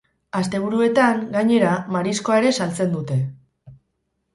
Asteburuetan, 0.37 1.21
gainera, 1.37 1.75
mariskoa 1.99 2.41
ere 2.45 2.59
saltzen 2.61 2.95
dute. 3.01 3.23